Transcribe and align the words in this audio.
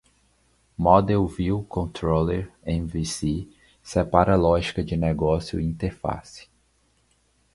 Model-View-Controller 0.79 2.51
(MVC) 2.65 3.47
separa 3.83 4.35
lógica 4.35 4.83
de 4.83 4.97
negócio 4.97 5.59
e 5.61 5.65
interface. 5.65 6.47